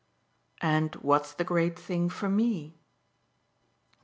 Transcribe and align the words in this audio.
"And 0.61 0.95
what's 0.95 1.31
the 1.31 1.43
great 1.43 1.77
thing 1.77 2.09
for 2.09 2.27
ME?" 2.27 2.75